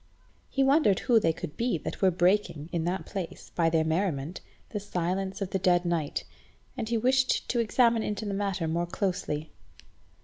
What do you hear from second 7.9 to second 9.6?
into the matter more closely.